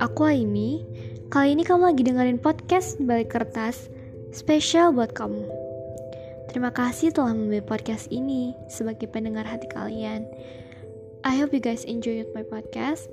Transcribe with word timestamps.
aku 0.00 0.24
Aimi. 0.24 0.80
Kali 1.28 1.52
ini 1.52 1.62
kamu 1.62 1.92
lagi 1.92 2.02
dengerin 2.02 2.40
podcast 2.40 2.96
Balik 3.04 3.36
Kertas 3.36 3.92
spesial 4.32 4.96
buat 4.96 5.12
kamu. 5.12 5.44
Terima 6.48 6.72
kasih 6.72 7.12
telah 7.12 7.36
memilih 7.36 7.68
podcast 7.68 8.08
ini 8.08 8.56
sebagai 8.72 9.06
pendengar 9.12 9.44
hati 9.44 9.68
kalian. 9.68 10.24
I 11.20 11.36
hope 11.36 11.52
you 11.52 11.60
guys 11.60 11.84
enjoyed 11.84 12.32
my 12.32 12.40
podcast. 12.40 13.12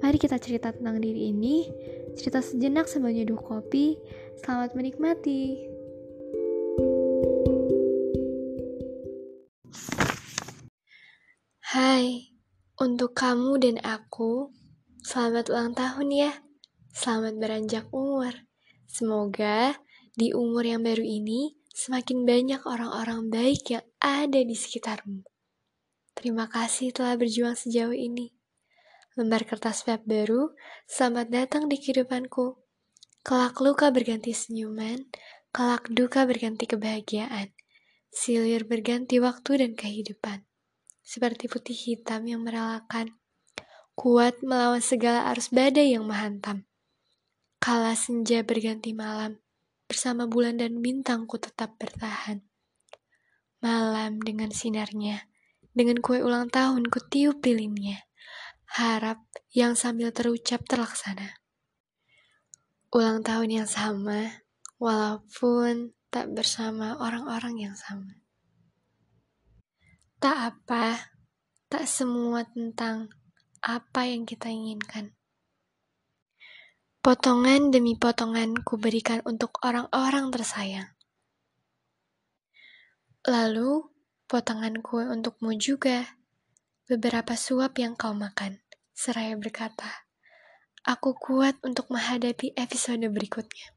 Mari 0.00 0.16
kita 0.16 0.40
cerita 0.40 0.72
tentang 0.72 1.04
diri 1.04 1.28
ini, 1.28 1.68
cerita 2.16 2.40
sejenak 2.40 2.88
sambil 2.88 3.12
nyeduh 3.12 3.38
kopi. 3.38 4.00
Selamat 4.40 4.72
menikmati. 4.72 5.68
Hai, 11.68 12.32
untuk 12.80 13.12
kamu 13.12 13.60
dan 13.60 13.76
aku, 13.84 14.48
selamat 15.08 15.48
ulang 15.48 15.72
tahun 15.72 16.08
ya. 16.12 16.32
Selamat 16.92 17.40
beranjak 17.40 17.88
umur. 17.96 18.44
Semoga 18.84 19.80
di 20.12 20.36
umur 20.36 20.68
yang 20.68 20.84
baru 20.84 21.00
ini 21.00 21.56
semakin 21.72 22.28
banyak 22.28 22.60
orang-orang 22.68 23.32
baik 23.32 23.72
yang 23.72 23.86
ada 24.04 24.44
di 24.44 24.52
sekitarmu. 24.52 25.24
Terima 26.12 26.52
kasih 26.52 26.92
telah 26.92 27.16
berjuang 27.16 27.56
sejauh 27.56 27.96
ini. 27.96 28.36
Lembar 29.16 29.48
kertas 29.48 29.88
web 29.88 30.04
baru, 30.04 30.52
selamat 30.84 31.32
datang 31.32 31.72
di 31.72 31.80
kehidupanku. 31.80 32.60
Kelak 33.24 33.56
luka 33.64 33.88
berganti 33.88 34.36
senyuman, 34.36 35.08
kelak 35.56 35.88
duka 35.88 36.28
berganti 36.28 36.68
kebahagiaan. 36.68 37.56
Silir 38.12 38.68
berganti 38.68 39.24
waktu 39.24 39.64
dan 39.64 39.72
kehidupan 39.72 40.44
seperti 41.00 41.48
putih 41.48 41.72
hitam 41.72 42.28
yang 42.28 42.44
merelakan, 42.44 43.16
kuat 43.98 44.46
melawan 44.46 44.78
segala 44.78 45.26
arus 45.34 45.50
badai 45.50 45.98
yang 45.98 46.06
menghantam. 46.06 46.62
Kala 47.58 47.98
senja 47.98 48.46
berganti 48.46 48.94
malam, 48.94 49.42
bersama 49.90 50.30
bulan 50.30 50.54
dan 50.62 50.78
bintangku 50.78 51.34
tetap 51.42 51.74
bertahan. 51.82 52.46
Malam 53.58 54.22
dengan 54.22 54.54
sinarnya, 54.54 55.26
dengan 55.74 55.98
kue 55.98 56.22
ulang 56.22 56.46
tahun 56.46 56.86
ku 56.86 57.02
tiup 57.02 57.42
lilinnya, 57.42 58.06
harap 58.78 59.18
yang 59.50 59.74
sambil 59.74 60.14
terucap 60.14 60.62
terlaksana. 60.62 61.42
Ulang 62.94 63.26
tahun 63.26 63.50
yang 63.50 63.68
sama, 63.68 64.46
walaupun 64.78 65.90
tak 66.14 66.30
bersama 66.38 67.02
orang-orang 67.02 67.66
yang 67.66 67.74
sama. 67.74 68.22
Tak 70.22 70.54
apa, 70.54 71.18
tak 71.66 71.90
semua 71.90 72.46
tentang 72.46 73.17
apa 73.62 74.08
yang 74.08 74.26
kita 74.26 74.50
inginkan. 74.50 75.14
Potongan 76.98 77.70
demi 77.70 77.94
potongan 77.94 78.58
ku 78.66 78.76
berikan 78.76 79.22
untuk 79.24 79.62
orang-orang 79.62 80.28
tersayang. 80.34 80.90
Lalu, 83.24 83.86
potongan 84.26 84.82
kue 84.82 85.06
untukmu 85.06 85.54
juga. 85.56 86.18
Beberapa 86.88 87.36
suap 87.36 87.76
yang 87.76 87.94
kau 87.94 88.16
makan, 88.16 88.64
seraya 88.96 89.36
berkata, 89.36 90.08
Aku 90.88 91.12
kuat 91.12 91.60
untuk 91.60 91.92
menghadapi 91.92 92.56
episode 92.56 93.04
berikutnya. 93.12 93.76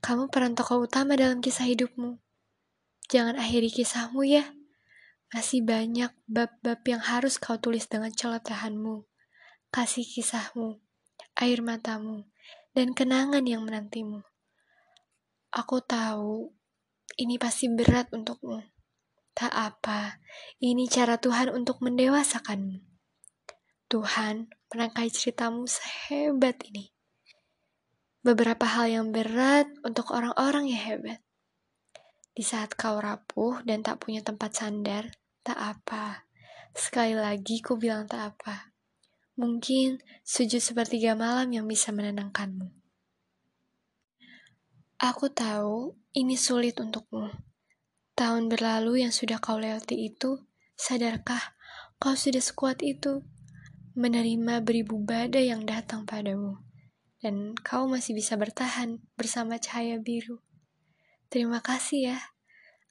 Kamu 0.00 0.32
peran 0.32 0.56
tokoh 0.56 0.84
utama 0.84 1.16
dalam 1.16 1.44
kisah 1.44 1.68
hidupmu. 1.68 2.20
Jangan 3.12 3.36
akhiri 3.36 3.68
kisahmu 3.68 4.24
ya. 4.24 4.48
Masih 5.32 5.64
banyak 5.64 6.12
bab-bab 6.28 6.80
yang 6.84 7.00
harus 7.00 7.40
kau 7.40 7.56
tulis 7.56 7.86
dengan 7.88 8.12
celotehanmu, 8.12 9.06
kasih 9.72 10.04
kisahmu, 10.04 10.82
air 11.38 11.64
matamu, 11.64 12.28
dan 12.74 12.92
kenangan 12.92 13.46
yang 13.46 13.62
menantimu. 13.62 14.26
Aku 15.54 15.78
tahu 15.80 16.50
ini 17.14 17.38
pasti 17.38 17.70
berat 17.70 18.10
untukmu. 18.10 18.58
Tak 19.34 19.50
apa, 19.50 20.22
ini 20.62 20.86
cara 20.86 21.18
Tuhan 21.18 21.50
untuk 21.50 21.82
mendewasakanmu. 21.82 22.82
Tuhan 23.90 24.50
merangkai 24.70 25.10
ceritamu 25.10 25.66
sehebat 25.70 26.58
ini. 26.66 26.90
Beberapa 28.22 28.66
hal 28.66 28.90
yang 28.90 29.06
berat 29.14 29.70
untuk 29.86 30.10
orang-orang 30.10 30.70
yang 30.70 30.82
hebat. 30.82 31.20
Di 32.34 32.42
saat 32.42 32.74
kau 32.74 32.98
rapuh 32.98 33.62
dan 33.62 33.86
tak 33.86 34.02
punya 34.02 34.18
tempat 34.18 34.58
sandar, 34.58 35.14
tak 35.46 35.54
apa. 35.54 36.26
Sekali 36.74 37.14
lagi 37.14 37.62
ku 37.62 37.78
bilang 37.78 38.10
tak 38.10 38.34
apa. 38.34 38.74
Mungkin 39.38 40.02
sujud 40.26 40.58
sepertiga 40.58 41.14
malam 41.14 41.54
yang 41.54 41.66
bisa 41.70 41.94
menenangkanmu. 41.94 42.74
Aku 44.98 45.30
tahu 45.30 45.94
ini 46.14 46.38
sulit 46.38 46.78
untukmu. 46.78 47.30
Tahun 48.14 48.46
berlalu 48.46 49.02
yang 49.02 49.10
sudah 49.10 49.42
kau 49.42 49.58
lewati 49.58 50.06
itu, 50.06 50.38
sadarkah 50.78 51.58
kau 51.98 52.14
sudah 52.14 52.38
sekuat 52.38 52.78
itu? 52.86 53.26
Menerima 53.98 54.62
beribu 54.62 55.02
badai 55.02 55.50
yang 55.50 55.66
datang 55.66 56.06
padamu. 56.06 56.62
Dan 57.18 57.58
kau 57.58 57.90
masih 57.90 58.14
bisa 58.14 58.38
bertahan 58.38 59.02
bersama 59.18 59.58
cahaya 59.58 59.98
biru. 59.98 60.43
Terima 61.34 61.58
kasih 61.58 62.14
ya. 62.14 62.18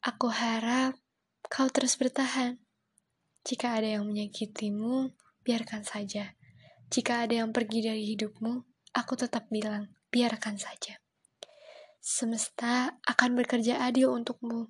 Aku 0.03 0.27
harap 0.27 0.99
kau 1.47 1.71
terus 1.71 1.95
bertahan. 1.95 2.59
Jika 3.47 3.79
ada 3.79 3.95
yang 3.95 4.03
menyakitimu, 4.03 5.15
biarkan 5.47 5.87
saja. 5.87 6.35
Jika 6.91 7.23
ada 7.23 7.39
yang 7.39 7.55
pergi 7.55 7.87
dari 7.87 8.03
hidupmu, 8.03 8.67
aku 8.99 9.15
tetap 9.15 9.47
bilang, 9.47 9.95
biarkan 10.11 10.59
saja. 10.59 10.99
Semesta 12.03 12.99
akan 13.07 13.39
bekerja 13.39 13.79
adil 13.79 14.11
untukmu. 14.11 14.67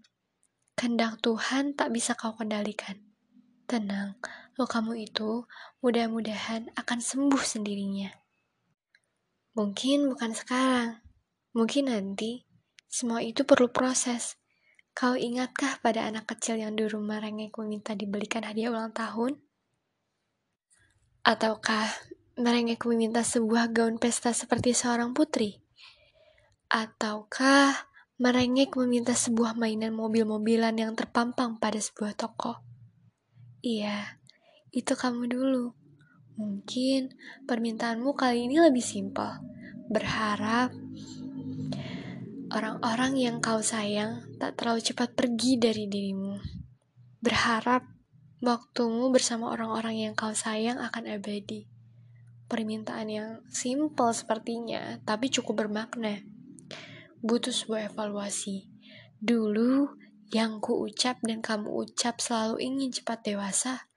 Kehendak 0.77 1.25
Tuhan 1.25 1.73
tak 1.73 1.97
bisa 1.97 2.13
kau 2.13 2.37
kendalikan. 2.37 3.01
Tenang, 3.65 4.21
lukamu 4.53 4.93
itu 4.93 5.49
mudah-mudahan 5.81 6.69
akan 6.77 6.99
sembuh 7.01 7.41
sendirinya. 7.41 8.13
Mungkin 9.57 10.13
bukan 10.13 10.31
sekarang, 10.37 11.01
mungkin 11.57 11.89
nanti 11.89 12.52
semua 12.93 13.25
itu 13.25 13.41
perlu 13.41 13.73
proses. 13.73 14.37
Kau 14.93 15.17
ingatkah 15.17 15.81
pada 15.81 16.05
anak 16.05 16.29
kecil 16.29 16.61
yang 16.61 16.77
di 16.77 16.85
rumah 16.85 17.17
merengek 17.17 17.57
meminta 17.57 17.97
dibelikan 17.97 18.45
hadiah 18.45 18.69
ulang 18.69 18.93
tahun? 18.93 19.41
Ataukah 21.25 21.89
merengek 22.37 22.85
meminta 22.85 23.25
sebuah 23.25 23.73
gaun 23.73 23.97
pesta 23.97 24.29
seperti 24.29 24.77
seorang 24.77 25.17
putri? 25.17 25.57
Ataukah 26.69 27.89
merengek 28.21 28.77
meminta 28.77 29.17
sebuah 29.17 29.57
mainan 29.57 29.97
mobil-mobilan 29.97 30.77
yang 30.77 30.93
terpampang 30.93 31.57
pada 31.57 31.81
sebuah 31.81 32.13
toko? 32.13 32.61
Iya, 33.65 34.21
itu 34.69 34.93
kamu 34.93 35.33
dulu. 35.33 35.73
Mungkin 36.37 37.09
permintaanmu 37.49 38.13
kali 38.13 38.45
ini 38.45 38.61
lebih 38.61 38.85
simpel. 38.85 39.41
Berharap 39.89 40.69
orang-orang 42.53 43.17
yang 43.17 43.35
kau 43.41 43.65
sayang 43.65 44.37
tak 44.37 44.61
terlalu 44.61 44.85
cepat 44.85 45.17
pergi 45.17 45.57
dari 45.57 45.89
dirimu. 45.89 46.37
Berharap 47.17 47.81
waktumu 48.45 49.09
bersama 49.09 49.49
orang-orang 49.49 50.05
yang 50.05 50.13
kau 50.13 50.37
sayang 50.37 50.77
akan 50.77 51.17
abadi. 51.17 51.65
Permintaan 52.45 53.09
yang 53.09 53.29
simpel 53.49 54.13
sepertinya, 54.13 55.01
tapi 55.01 55.33
cukup 55.33 55.65
bermakna. 55.65 56.21
Butuh 57.25 57.49
sebuah 57.49 57.89
evaluasi. 57.89 58.69
Dulu, 59.17 59.89
yang 60.29 60.61
ku 60.61 60.85
ucap 60.85 61.17
dan 61.25 61.41
kamu 61.41 61.73
ucap 61.73 62.21
selalu 62.21 62.61
ingin 62.61 62.93
cepat 62.93 63.25
dewasa. 63.25 63.89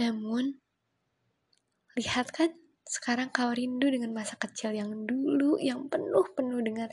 Namun, 0.00 0.56
lihat 2.00 2.32
kan, 2.32 2.56
sekarang 2.88 3.28
kau 3.28 3.52
rindu 3.52 3.92
dengan 3.92 4.16
masa 4.16 4.40
kecil 4.40 4.72
yang 4.72 5.04
dulu, 5.04 5.60
yang 5.60 5.92
penuh-penuh 5.92 6.64
dengan 6.64 6.88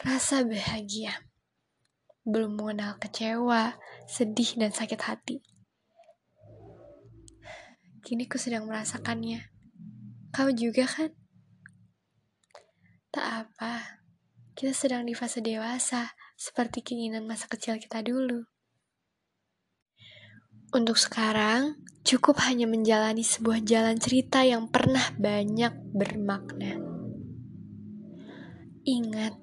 rasa 0.00 0.44
bahagia. 0.44 1.28
Belum 2.24 2.56
mengenal 2.56 2.96
kecewa, 3.00 3.76
sedih, 4.08 4.56
dan 4.56 4.72
sakit 4.72 5.00
hati. 5.00 5.36
Kini 8.00 8.24
ku 8.24 8.40
sedang 8.40 8.64
merasakannya. 8.64 9.44
Kau 10.32 10.48
juga 10.52 10.88
kan? 10.88 11.12
Tak 13.10 13.26
apa, 13.26 14.00
kita 14.54 14.70
sedang 14.70 15.02
di 15.04 15.12
fase 15.18 15.42
dewasa, 15.42 16.14
seperti 16.38 16.80
keinginan 16.80 17.26
masa 17.26 17.50
kecil 17.50 17.76
kita 17.76 18.00
dulu. 18.06 18.46
Untuk 20.70 20.94
sekarang, 20.94 21.82
cukup 22.06 22.38
hanya 22.46 22.70
menjalani 22.70 23.26
sebuah 23.26 23.66
jalan 23.66 23.98
cerita 23.98 24.46
yang 24.46 24.70
pernah 24.70 25.02
banyak 25.18 25.74
bermakna. 25.90 26.78
Ingat, 28.86 29.34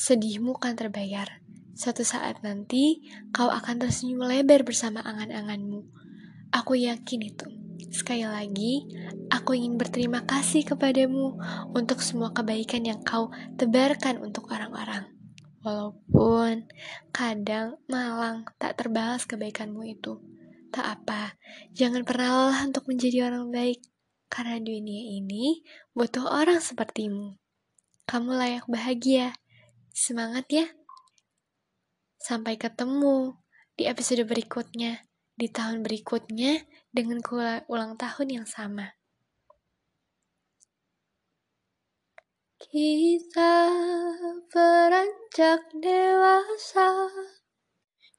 sedihmu 0.00 0.56
kan 0.56 0.80
terbayar. 0.80 1.44
Suatu 1.76 2.08
saat 2.08 2.40
nanti, 2.40 3.04
kau 3.36 3.52
akan 3.52 3.84
tersenyum 3.84 4.24
lebar 4.24 4.64
bersama 4.64 5.04
angan-anganmu. 5.04 5.84
Aku 6.56 6.72
yakin 6.72 7.20
itu. 7.20 7.46
Sekali 7.92 8.24
lagi, 8.24 8.88
aku 9.28 9.60
ingin 9.60 9.76
berterima 9.76 10.24
kasih 10.24 10.64
kepadamu 10.64 11.36
untuk 11.76 12.00
semua 12.00 12.32
kebaikan 12.32 12.88
yang 12.88 13.04
kau 13.04 13.28
tebarkan 13.60 14.24
untuk 14.24 14.48
orang-orang. 14.48 15.04
Walaupun 15.60 16.64
kadang 17.12 17.76
malang 17.84 18.48
tak 18.56 18.80
terbalas 18.80 19.28
kebaikanmu 19.28 19.84
itu. 19.84 20.16
Tak 20.72 20.86
apa, 21.04 21.36
jangan 21.76 22.08
pernah 22.08 22.48
lelah 22.48 22.60
untuk 22.72 22.88
menjadi 22.88 23.28
orang 23.28 23.52
baik. 23.52 23.84
Karena 24.32 24.56
dunia 24.56 25.20
ini 25.20 25.60
butuh 25.92 26.24
orang 26.24 26.62
sepertimu. 26.64 27.36
Kamu 28.08 28.30
layak 28.32 28.64
bahagia. 28.70 29.36
Semangat 29.90 30.46
ya. 30.50 30.66
Sampai 32.14 32.54
ketemu 32.54 33.34
di 33.74 33.90
episode 33.90 34.22
berikutnya, 34.22 35.02
di 35.34 35.50
tahun 35.50 35.82
berikutnya 35.82 36.62
dengan 36.94 37.18
ulang 37.66 37.98
tahun 37.98 38.28
yang 38.30 38.46
sama. 38.46 38.94
Kita 42.60 43.56
beranjak 44.52 45.74
dewasa 45.74 47.10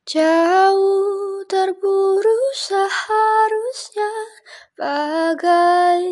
Jauh 0.03 1.45
terburu 1.47 2.41
seharusnya 2.51 4.11
Bagai 4.75 6.03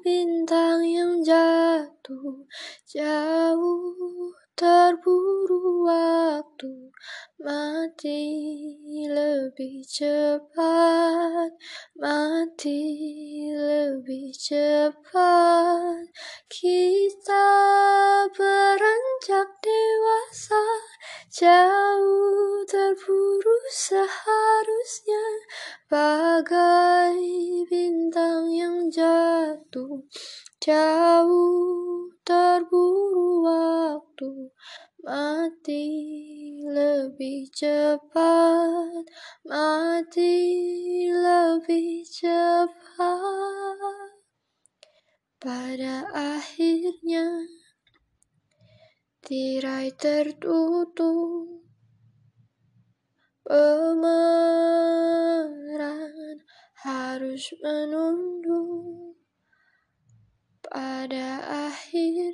bintang 0.00 0.86
yang 0.86 1.20
jatuh 1.20 2.48
Jauh 2.88 4.31
Mati 7.42 8.22
lebih 9.10 9.82
cepat 9.82 11.50
Mati 11.98 12.86
lebih 13.50 14.30
cepat. 14.30 16.06
Kita 16.46 17.50
beranjak 18.30 19.58
dewasa 19.58 20.62
Jauh 21.34 22.62
terburu 22.70 23.58
seharusnya. 23.74 25.26
Bagai 25.90 27.18
bintang 27.66 28.54
yang 28.54 28.86
jatuh 28.86 29.98
Jauh 30.62 32.06
terburu 32.22 33.42
waktu. 33.42 34.54
Mati 35.02 36.21
lebih 37.02 37.50
cepat 37.50 39.02
Mati 39.42 40.38
lebih 41.10 42.06
cepat. 42.06 43.02
Pada 45.42 46.06
akhirnya 46.14 47.26
Tirai 49.18 49.90
tertutup. 49.98 51.66
Pemeran 53.42 54.06
harus 56.86 57.50
menunduk. 57.58 59.18
Pada 60.62 61.42
akhirnya 61.66 62.31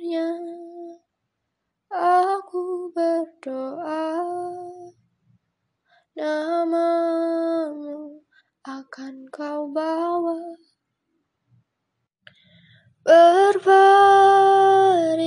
Berbaring 13.59 15.19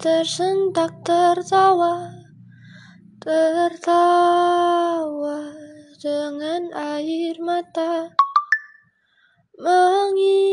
tersentak 0.00 1.04
tertawa 1.04 2.08
Tertawa 3.20 3.84
dengan 6.00 6.72
air 6.72 7.36
mata 7.44 8.16
Mengingat 9.60 10.48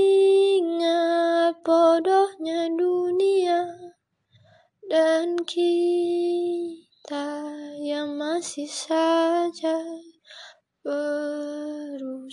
bodohnya 1.63 2.75
dunia 2.75 3.71
dan 4.91 5.39
kita 5.47 7.23
yang 7.87 8.19
masih 8.19 8.67
saja 8.67 9.79
berusaha. 10.83 12.27